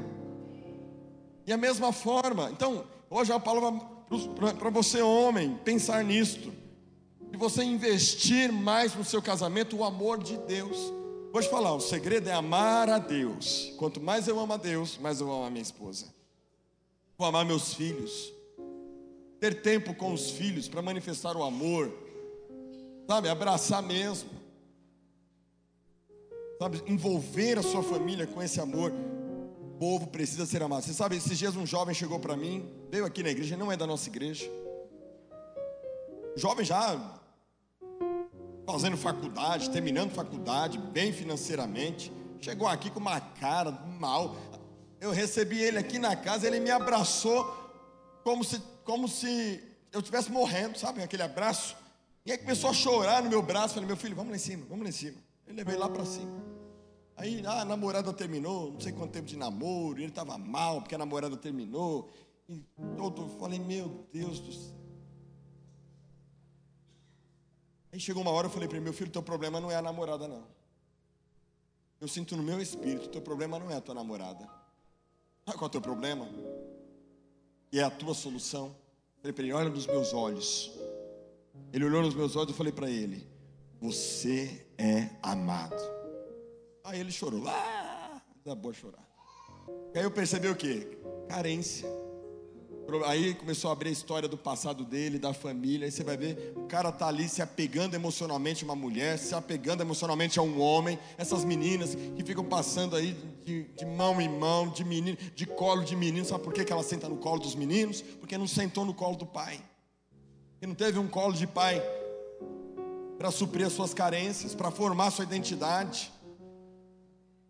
[1.46, 3.82] E a mesma forma, então, hoje é uma palavra
[4.60, 6.54] para você, homem, pensar nisto.
[7.32, 10.94] E você investir mais no seu casamento o amor de Deus.
[11.34, 13.74] Vou te falar, o segredo é amar a Deus.
[13.78, 16.06] Quanto mais eu amo a Deus, mais eu amo a minha esposa.
[17.18, 18.32] Vou amar meus filhos.
[19.40, 21.92] Ter tempo com os filhos para manifestar o amor.
[23.08, 24.30] Sabe, abraçar mesmo.
[26.60, 28.94] sabe, envolver a sua família com esse amor.
[29.60, 30.84] O povo precisa ser amado.
[30.84, 33.76] Você sabe, esses dias um jovem chegou para mim, veio aqui na igreja, não é
[33.76, 34.48] da nossa igreja.
[36.36, 37.23] Jovem já
[38.66, 42.12] fazendo faculdade, terminando faculdade, bem financeiramente.
[42.40, 44.36] Chegou aqui com uma cara mal.
[45.00, 47.44] Eu recebi ele aqui na casa, ele me abraçou
[48.24, 51.04] como se, como se eu estivesse morrendo, sabe?
[51.04, 51.76] Aquele abraço.
[52.26, 53.74] E aí começou a chorar no meu braço.
[53.74, 55.18] Falei, meu filho, vamos lá em cima, vamos lá em cima.
[55.46, 56.32] Ele levei lá para cima.
[57.16, 60.96] Aí ah, a namorada terminou, não sei quanto tempo de namoro, ele estava mal porque
[60.96, 62.10] a namorada terminou.
[62.48, 62.64] E
[62.98, 64.83] todo, falei, meu Deus do céu.
[67.94, 69.82] Aí chegou uma hora, eu falei para ele, meu filho, teu problema não é a
[69.82, 70.44] namorada, não.
[72.02, 74.50] Eu sinto no meu espírito, teu problema não é a tua namorada.
[75.46, 76.28] Sabe qual é o teu problema?
[77.72, 78.76] E é a tua solução.
[79.18, 80.72] Eu falei para ele, olha nos meus olhos.
[81.72, 83.28] Ele olhou nos meus olhos e eu falei para ele,
[83.80, 85.78] você é amado.
[86.84, 89.08] Aí ele chorou, ah, dá boa chorar.
[89.94, 90.98] Aí eu percebi o que?
[91.30, 91.88] Carência.
[93.06, 95.86] Aí começou a abrir a história do passado dele, da família.
[95.86, 99.34] Aí você vai ver, o cara tá ali se apegando emocionalmente a uma mulher, se
[99.34, 101.00] apegando emocionalmente a um homem.
[101.18, 103.16] Essas meninas que ficam passando aí
[103.46, 106.26] de, de mão em mão, de menino, de colo de menino.
[106.26, 108.02] Sabe por que, que ela senta no colo dos meninos?
[108.02, 109.60] Porque não sentou no colo do pai.
[110.54, 111.82] Porque não teve um colo de pai
[113.18, 116.12] para suprir as suas carências, para formar sua identidade.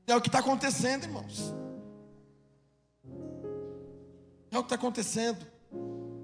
[0.06, 1.54] É o que está acontecendo, irmãos.
[4.54, 5.44] É o que está acontecendo.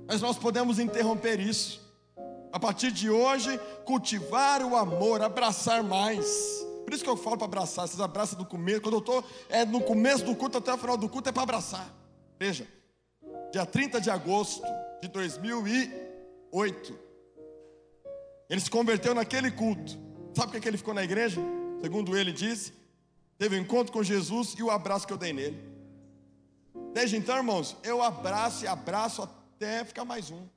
[0.07, 1.81] Mas nós podemos interromper isso.
[2.51, 6.63] A partir de hoje, cultivar o amor, abraçar mais.
[6.85, 7.87] Por isso que eu falo para abraçar.
[7.87, 8.81] Vocês abraçam do começo.
[8.81, 11.41] Quando eu estou é, no começo do culto até o final do culto, é para
[11.41, 11.91] abraçar.
[12.39, 12.67] Veja,
[13.51, 14.61] dia 30 de agosto
[15.01, 16.99] de 2008,
[18.47, 19.97] ele se converteu naquele culto.
[20.35, 21.41] Sabe por que ele ficou na igreja?
[21.81, 22.73] Segundo ele disse,
[23.39, 25.78] teve um encontro com Jesus e o abraço que eu dei nele.
[26.93, 30.47] Desde então, irmãos, eu abraço e abraço até ficar mais um.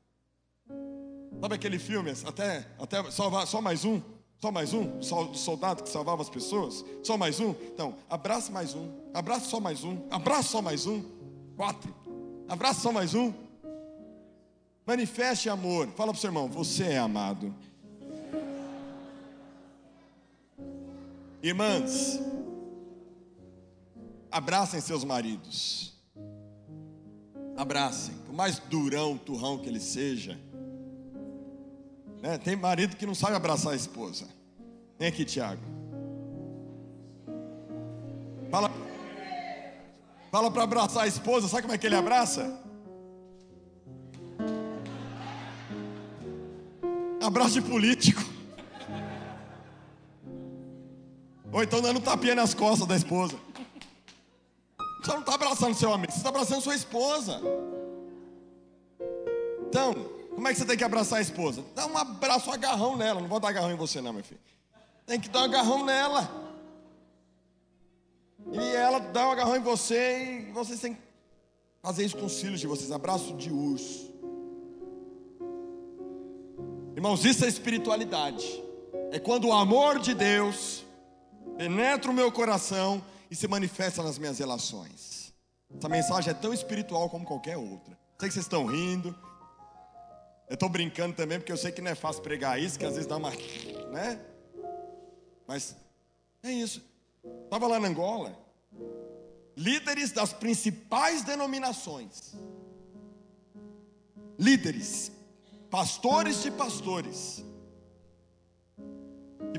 [1.41, 4.01] Sabe aquele filme, até, até salvar, só mais um?
[4.41, 5.01] Só mais um?
[5.03, 6.85] Só soldado que salvava as pessoas?
[7.03, 7.51] Só mais um?
[7.51, 8.91] Então, abraça mais um.
[9.15, 10.07] Abraça só mais um.
[10.11, 11.03] Abraça só mais um.
[11.57, 11.95] Quatro.
[12.49, 13.33] Abraça só mais um.
[14.87, 15.89] Manifeste amor.
[15.97, 17.55] Fala para o seu irmão, você é amado.
[21.43, 22.21] Irmãs,
[24.31, 25.92] abracem seus maridos.
[27.57, 30.39] Abracem, por mais durão, turrão que ele seja.
[32.23, 32.39] Né?
[32.39, 34.27] Tem marido que não sabe abraçar a esposa.
[34.99, 35.63] Vem aqui, Tiago.
[38.51, 38.71] Fala,
[40.31, 42.61] fala para abraçar a esposa, sabe como é que ele abraça?
[47.21, 48.23] Abraço de político.
[51.53, 53.37] Ou então dando tapinha nas costas da esposa.
[55.03, 57.41] Você não está abraçando seu amigo, você está abraçando sua esposa.
[59.69, 59.95] Então,
[60.35, 61.65] como é que você tem que abraçar a esposa?
[61.75, 63.21] Dá um abraço, um agarrão nela.
[63.21, 64.41] Não vou dar agarrão em você, não, meu filho.
[65.05, 66.31] Tem que dar um agarrão nela.
[68.53, 71.01] E ela dá um agarrão em você e vocês têm que
[71.83, 72.93] fazer isso com os filhos de vocês.
[72.93, 74.13] Abraço de urso.
[76.95, 78.63] Irmãos, isso é espiritualidade.
[79.11, 80.85] É quando o amor de Deus
[81.59, 85.33] penetra o meu coração e se manifesta nas minhas relações.
[85.75, 87.99] Essa mensagem é tão espiritual como qualquer outra.
[88.21, 89.19] Sei que vocês estão rindo.
[90.51, 92.93] Eu estou brincando também, porque eu sei que não é fácil pregar isso, que às
[92.93, 93.31] vezes dá uma.
[93.91, 94.21] né?
[95.47, 95.75] Mas
[96.43, 96.85] é isso.
[97.45, 98.39] Estava lá na Angola.
[99.57, 102.35] Líderes das principais denominações.
[104.39, 105.11] Líderes.
[105.71, 107.43] Pastores de pastores.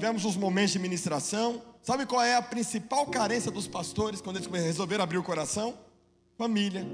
[0.03, 4.49] Tivemos uns momentos de ministração Sabe qual é a principal carência dos pastores quando eles
[4.51, 5.73] resolveram abrir o coração?
[6.37, 6.85] Família.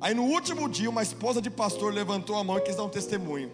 [0.00, 2.88] Aí no último dia, uma esposa de pastor levantou a mão e quis dar um
[2.88, 3.52] testemunho.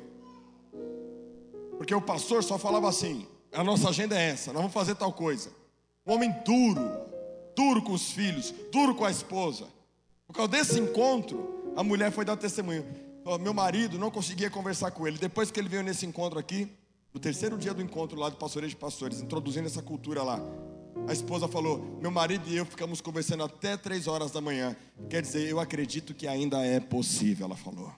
[1.77, 5.13] Porque o pastor só falava assim: a nossa agenda é essa, nós vamos fazer tal
[5.13, 5.51] coisa.
[6.07, 6.89] Um homem duro,
[7.57, 9.67] duro com os filhos, duro com a esposa.
[10.25, 12.87] Por causa desse encontro, a mulher foi dar testemunho.
[13.41, 15.19] Meu marido não conseguia conversar com ele.
[15.19, 16.71] Depois que ele veio nesse encontro aqui,
[17.15, 20.41] no terceiro dia do encontro lá do pastoreio de pastores, introduzindo essa cultura lá,
[21.07, 24.77] a esposa falou: Meu marido e eu ficamos conversando até três horas da manhã.
[25.09, 27.93] Quer dizer, eu acredito que ainda é possível, ela falou.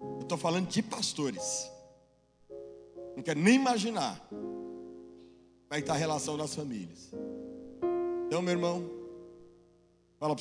[0.00, 1.70] Eu estou falando de pastores.
[3.14, 7.12] Não quero nem imaginar como é que está a relação das famílias.
[8.26, 8.90] Então, meu irmão,
[10.18, 10.36] fala,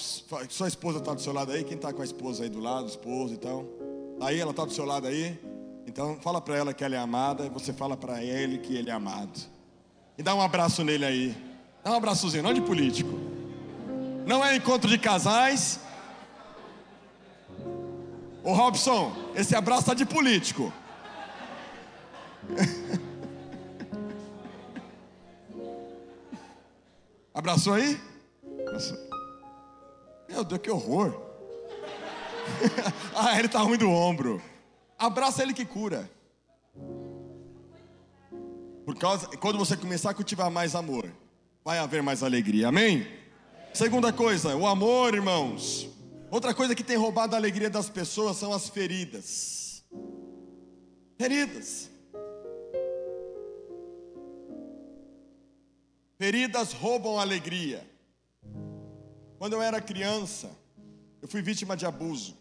[0.48, 1.66] sua esposa está do seu lado aí?
[1.66, 3.66] Quem está com a esposa aí do lado, esposa e tal?
[4.22, 5.38] Aí ela está do seu lado aí?
[5.88, 8.90] Então fala para ela que ela é amada e você fala para ele que ele
[8.90, 9.40] é amado.
[10.18, 11.36] E dá um abraço nele aí.
[11.84, 13.18] Dá um abraçozinho, não de político.
[14.26, 15.80] Não é encontro de casais.
[18.44, 20.72] Ô Robson, esse abraço tá de político.
[27.34, 28.00] Abraçou aí?
[28.68, 28.98] Abraçou.
[30.28, 31.20] Meu Deus, que horror.
[33.16, 34.42] ah, ele tá ruim do ombro.
[35.02, 36.08] Abraça ele que cura.
[38.86, 41.12] Por causa, quando você começar a cultivar mais amor,
[41.66, 42.68] vai haver mais alegria.
[42.68, 43.08] Amém?
[43.74, 45.90] Segunda coisa, o amor, irmãos.
[46.30, 49.84] Outra coisa que tem roubado a alegria das pessoas são as feridas.
[51.18, 51.90] Feridas.
[56.20, 57.90] Feridas roubam a alegria.
[59.40, 60.52] Quando eu era criança,
[61.24, 62.41] eu fui vítima de abuso.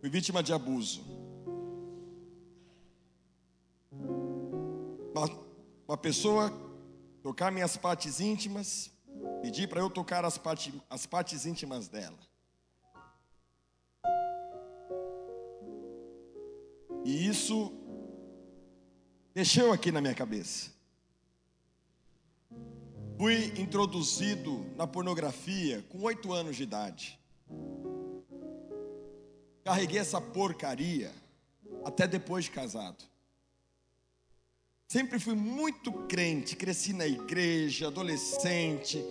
[0.00, 1.02] Fui vítima de abuso.
[5.12, 5.26] Uma,
[5.88, 6.52] uma pessoa
[7.22, 8.90] tocar minhas partes íntimas,
[9.42, 12.18] pedir para eu tocar as, parte, as partes íntimas dela.
[17.04, 17.72] E isso
[19.34, 20.70] mexeu aqui na minha cabeça.
[23.16, 27.18] Fui introduzido na pornografia com oito anos de idade.
[29.68, 31.12] Carreguei essa porcaria
[31.84, 33.04] até depois de casado.
[34.90, 39.04] Sempre fui muito crente, cresci na igreja, adolescente,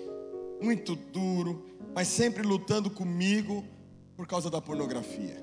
[0.59, 3.63] muito duro, mas sempre lutando comigo
[4.15, 5.37] por causa da pornografia.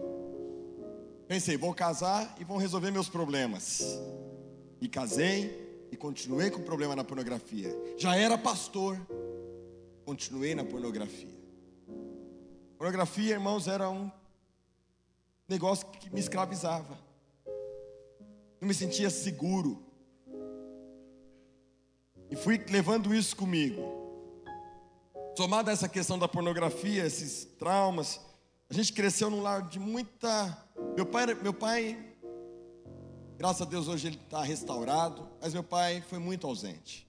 [1.29, 3.85] Pensei, vou casar e vão resolver meus problemas.
[4.81, 7.72] E casei e continuei com problema na pornografia.
[7.96, 9.00] Já era pastor,
[10.05, 11.38] continuei na pornografia.
[12.77, 14.11] Pornografia, irmãos, era um
[15.48, 16.98] negócio que me escravizava.
[18.61, 19.85] Não me sentia seguro.
[22.30, 23.83] E fui levando isso comigo.
[25.37, 28.20] Somada essa questão da pornografia, esses traumas,
[28.70, 30.66] a gente cresceu num lar de muita.
[30.96, 32.14] Meu pai, meu pai
[33.37, 37.07] Graças a Deus hoje ele está restaurado, mas meu pai foi muito ausente.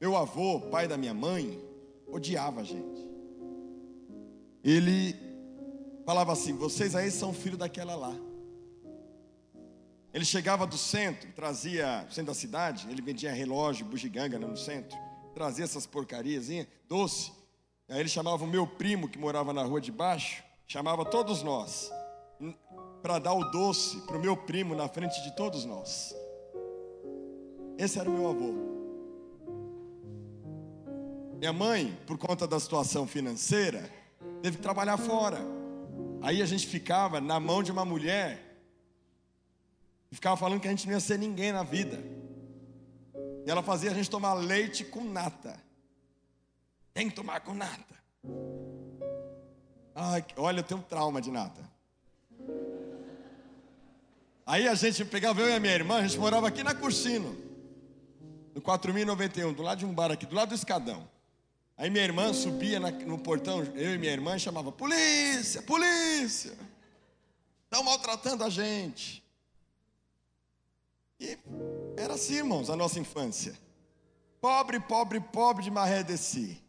[0.00, 1.58] Meu avô, pai da minha mãe,
[2.06, 3.08] odiava a gente.
[4.62, 5.14] Ele
[6.10, 8.12] falava assim: vocês aí são filho daquela lá.
[10.12, 14.98] Ele chegava do centro, trazia, centro da cidade, ele vendia relógio, bugiganga no centro,
[15.32, 16.48] trazia essas porcarias,
[16.88, 17.30] doce.
[17.88, 21.92] Aí ele chamava o meu primo que morava na rua de baixo, chamava todos nós
[23.00, 26.12] para dar o doce para o meu primo na frente de todos nós.
[27.78, 28.52] Esse era o meu avô.
[31.38, 33.88] Minha mãe, por conta da situação financeira,
[34.42, 35.59] teve que trabalhar fora.
[36.22, 38.50] Aí a gente ficava na mão de uma mulher
[40.10, 42.02] e ficava falando que a gente não ia ser ninguém na vida.
[43.46, 45.58] E ela fazia a gente tomar leite com nata.
[46.92, 47.94] Tem que tomar com nata.
[49.94, 51.60] Ai, olha, eu tenho um trauma de nata.
[54.44, 57.36] Aí a gente pegava eu e a minha irmã, a gente morava aqui na Cursino,
[58.52, 61.08] no 4091, do lado de um bar aqui, do lado do escadão.
[61.80, 66.52] Aí minha irmã subia no portão, eu e minha irmã, chamava: Polícia, polícia!
[67.64, 69.24] Estão maltratando a gente.
[71.18, 71.38] E
[71.96, 73.58] era assim, irmãos, a nossa infância.
[74.42, 76.62] Pobre, pobre, pobre de Maré Desci.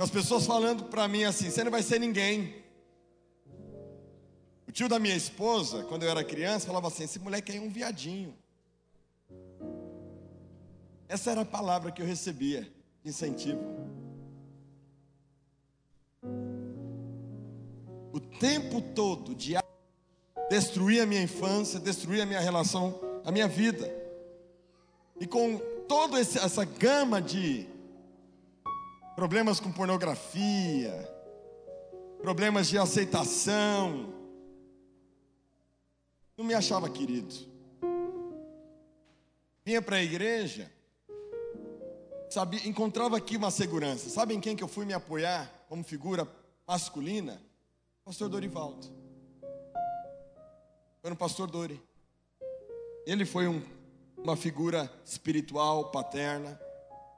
[0.00, 2.64] As pessoas falando para mim assim: você não vai ser ninguém.
[4.66, 7.60] O tio da minha esposa, quando eu era criança, falava assim: esse moleque aí é
[7.60, 8.36] um viadinho.
[11.08, 13.60] Essa era a palavra que eu recebia incentivo.
[18.12, 19.54] O tempo todo de
[20.48, 23.88] destruir a minha infância, destruir a minha relação, a minha vida.
[25.18, 27.66] E com toda essa gama de
[29.14, 30.92] problemas com pornografia,
[32.20, 34.12] problemas de aceitação,
[36.36, 37.34] não me achava querido.
[39.64, 40.72] Vinha para a igreja,
[42.30, 44.08] sabia, encontrava aqui uma segurança.
[44.08, 46.26] Sabem quem que eu fui me apoiar como figura
[46.66, 47.40] masculina?
[48.04, 48.86] Pastor Dorivaldo.
[51.00, 51.80] Foi no pastor Dori.
[53.06, 53.62] Ele foi um,
[54.18, 56.60] uma figura espiritual, paterna.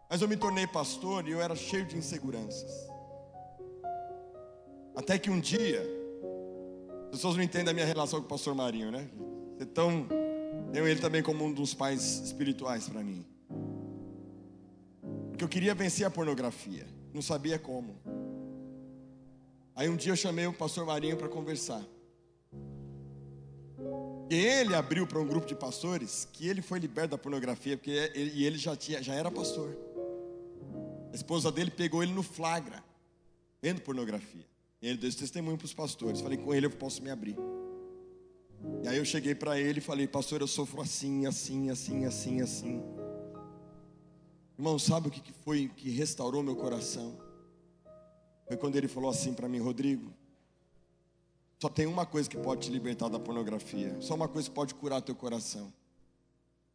[0.08, 2.70] Mas eu me tornei pastor e eu era cheio de inseguranças.
[4.94, 5.82] Até que um dia,
[7.06, 9.08] as pessoas não entendem a minha relação com o pastor Marinho, né?
[9.56, 10.06] Você tão,
[10.72, 13.31] tenho ele também como um dos pais espirituais para mim.
[15.42, 17.96] Porque eu queria vencer a pornografia, não sabia como.
[19.74, 21.84] Aí um dia eu chamei o pastor Marinho para conversar.
[24.30, 27.90] E ele abriu para um grupo de pastores que ele foi liberto da pornografia, porque
[28.14, 29.76] ele, e ele já, tinha, já era pastor.
[31.12, 32.80] A esposa dele pegou ele no flagra,
[33.60, 34.46] vendo pornografia.
[34.80, 36.20] E ele deu esse testemunho para os pastores.
[36.20, 37.36] Falei, com ele eu posso me abrir.
[38.84, 42.40] E aí eu cheguei para ele e falei, pastor, eu sofro assim, assim, assim, assim,
[42.40, 42.80] assim.
[44.62, 47.18] Irmão, sabe o que foi que restaurou meu coração?
[48.46, 50.12] Foi quando ele falou assim para mim, Rodrigo,
[51.60, 54.00] só tem uma coisa que pode te libertar da pornografia.
[54.00, 55.72] Só uma coisa que pode curar teu coração.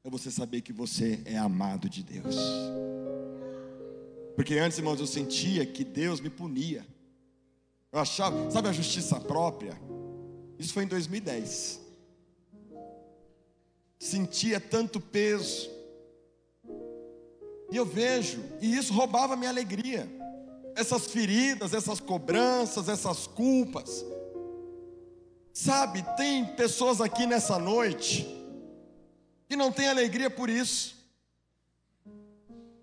[0.04, 2.36] É você saber que você é amado de Deus.
[4.36, 6.86] Porque antes, irmãos, eu sentia que Deus me punia.
[7.90, 9.80] Eu achava, sabe a justiça própria?
[10.60, 11.80] Isso foi em 2010.
[13.98, 15.77] Sentia tanto peso.
[17.70, 20.10] E eu vejo, e isso roubava minha alegria.
[20.76, 24.06] Essas feridas, essas cobranças, essas culpas.
[25.54, 28.28] Sabe, tem pessoas aqui nessa noite
[29.50, 30.96] que não têm alegria por isso,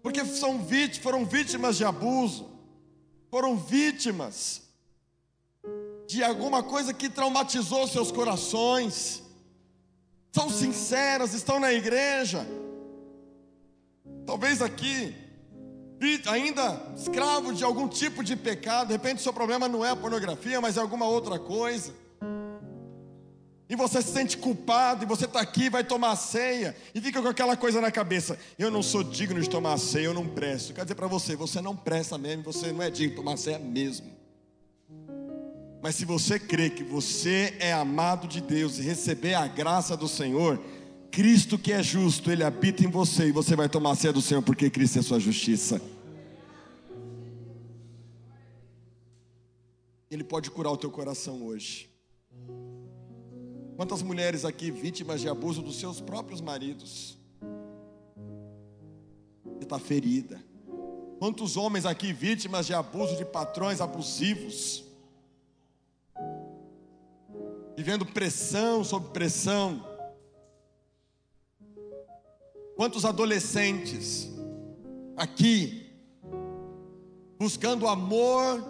[0.03, 2.51] porque são vítimas, foram vítimas de abuso,
[3.30, 4.62] foram vítimas
[6.07, 9.22] de alguma coisa que traumatizou seus corações,
[10.32, 12.47] são sinceras, estão na igreja,
[14.27, 15.14] talvez aqui,
[16.27, 19.97] ainda escravo de algum tipo de pecado, de repente o seu problema não é a
[19.97, 22.05] pornografia, mas é alguma outra coisa
[23.68, 27.20] e você se sente culpado, e você está aqui, vai tomar a ceia, e fica
[27.22, 30.27] com aquela coisa na cabeça: eu não sou digno de tomar a ceia, eu não
[30.27, 30.75] presto.
[30.75, 33.37] Quer dizer para você, você não presta mesmo, você não é digno de tomar a
[33.37, 34.12] ceia mesmo.
[35.83, 40.09] Mas se você crê que você é amado de Deus e receber a graça do
[40.09, 40.59] Senhor,
[41.15, 44.21] Cristo que é justo, Ele habita em você e você vai tomar a ceia do
[44.21, 45.81] Senhor porque Cristo é sua justiça.
[50.11, 51.89] Ele pode curar o teu coração hoje.
[53.77, 57.17] Quantas mulheres aqui vítimas de abuso dos seus próprios maridos?
[59.45, 60.43] Você está ferida.
[61.21, 64.83] Quantos homens aqui vítimas de abuso de patrões abusivos?
[67.77, 69.93] Vivendo pressão sobre pressão.
[72.77, 74.29] Quantos adolescentes
[75.16, 75.91] aqui
[77.39, 78.62] buscando amor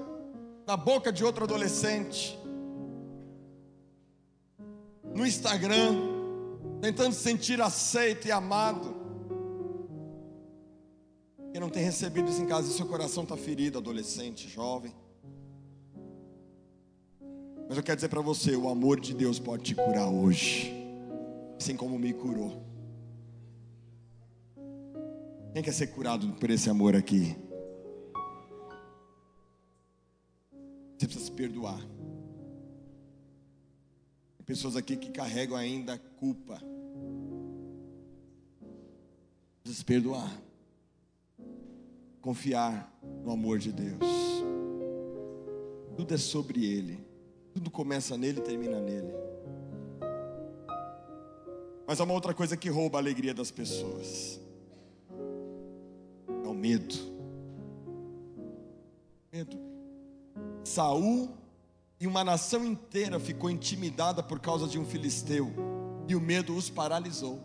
[0.67, 2.39] na boca de outro adolescente?
[5.15, 5.95] no Instagram,
[6.81, 8.95] tentando se sentir aceito e amado.
[11.53, 14.93] Quem não tem recebido isso em casa, seu coração está ferido, adolescente, jovem.
[17.69, 20.75] Mas eu quero dizer para você: o amor de Deus pode te curar hoje,
[21.57, 22.74] assim como me curou.
[25.55, 27.37] Quem quer ser curado por esse amor aqui?
[30.99, 31.79] Você precisa se perdoar.
[34.37, 36.61] Tem pessoas aqui que carregam ainda culpa.
[39.63, 40.43] Precisa se perdoar.
[42.21, 42.93] Confiar
[43.23, 44.05] no amor de Deus.
[45.97, 46.99] Tudo é sobre Ele.
[47.53, 49.15] Tudo começa nele e termina nele.
[51.87, 54.43] Mas há uma outra coisa que rouba a alegria das pessoas.
[56.45, 56.95] É o medo.
[59.33, 59.59] Medo.
[60.63, 61.31] Saul
[61.99, 65.51] e uma nação inteira ficou intimidada por causa de um filisteu,
[66.07, 67.41] e o medo os paralisou.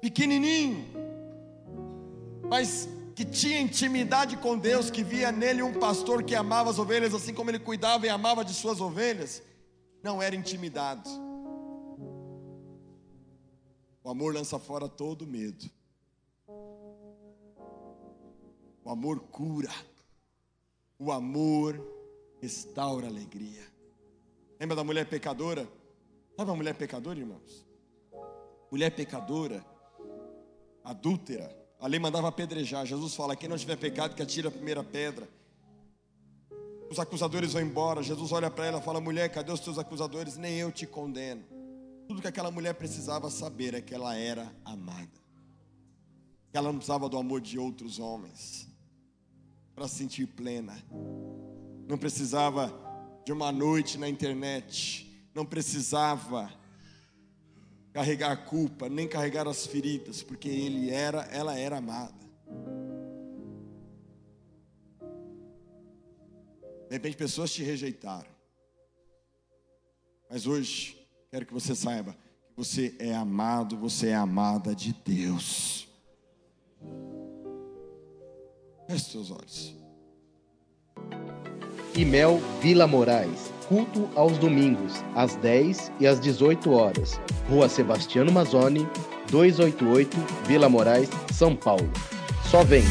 [0.00, 0.84] Pequenininho,
[2.48, 7.14] mas que tinha intimidade com Deus, que via nele um pastor que amava as ovelhas,
[7.14, 9.40] assim como ele cuidava e amava de suas ovelhas,
[10.02, 11.08] não era intimidado.
[14.02, 15.75] O amor lança fora todo medo.
[18.86, 19.74] O amor cura.
[20.96, 21.76] O amor
[22.40, 23.64] restaura a alegria.
[24.60, 25.68] Lembra da mulher pecadora?
[26.36, 27.66] Sabe a mulher pecadora, irmãos?
[28.70, 29.66] Mulher pecadora,
[30.84, 31.50] adúltera.
[31.80, 32.86] A lei mandava apedrejar.
[32.86, 35.28] Jesus fala: quem não tiver pecado, que atire a primeira pedra.
[36.88, 38.04] Os acusadores vão embora.
[38.04, 40.36] Jesus olha para ela e fala: mulher, cadê os teus acusadores?
[40.36, 41.42] Nem eu te condeno.
[42.06, 45.18] Tudo que aquela mulher precisava saber é que ela era amada.
[46.52, 48.75] Que ela não precisava do amor de outros homens
[49.76, 50.74] para se sentir plena
[51.86, 52.72] não precisava
[53.24, 56.52] de uma noite na internet, não precisava
[57.92, 62.26] carregar a culpa, nem carregar as feridas, porque ele era, ela era amada.
[66.88, 68.30] De repente pessoas te rejeitaram.
[70.28, 72.12] Mas hoje quero que você saiba
[72.48, 75.88] que você é amado, você é amada de Deus.
[78.86, 79.76] Feche seus olhos
[81.96, 87.20] e Mel Vila Moraes culto aos domingos, às 10 e às 18 horas.
[87.48, 88.88] Rua Sebastiano Mazzoni,
[89.30, 90.16] 288,
[90.46, 91.90] Vila Moraes, São Paulo.
[92.48, 92.84] Só vem!